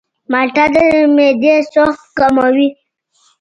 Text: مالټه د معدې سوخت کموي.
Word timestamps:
مالټه 0.31 0.65
د 0.73 0.75
معدې 1.15 1.55
سوخت 1.71 2.05
کموي. 2.17 2.67